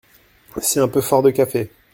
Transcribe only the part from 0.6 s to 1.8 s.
un peu fort de café.